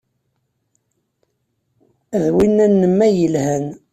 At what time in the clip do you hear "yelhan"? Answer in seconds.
3.19-3.65